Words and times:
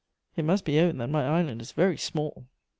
It 0.35 0.45
must 0.45 0.65
be 0.65 0.79
owned 0.79 0.99
that 0.99 1.11
my 1.11 1.27
island 1.27 1.61
is 1.61 1.73
very 1.73 1.95
small!" 1.95 2.47